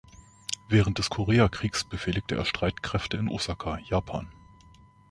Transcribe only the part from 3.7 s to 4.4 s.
Japan.